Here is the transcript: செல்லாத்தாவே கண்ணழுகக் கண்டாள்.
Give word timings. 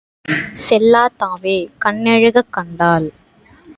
செல்லாத்தாவே 0.63 1.55
கண்ணழுகக் 1.85 2.51
கண்டாள். 2.51 3.07